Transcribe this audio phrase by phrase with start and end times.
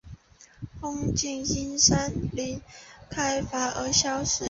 [0.79, 2.59] 风景因山林
[3.07, 4.39] 开垦而消失